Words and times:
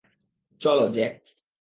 চলো, 0.61 0.85
জ্যাক। 0.89 1.13